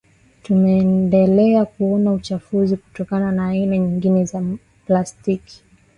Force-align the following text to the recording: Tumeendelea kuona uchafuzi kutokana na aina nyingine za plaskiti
Tumeendelea 0.43 1.65
kuona 1.65 2.11
uchafuzi 2.13 2.77
kutokana 2.77 3.31
na 3.31 3.47
aina 3.47 3.77
nyingine 3.77 4.25
za 4.25 4.43
plaskiti 4.87 5.63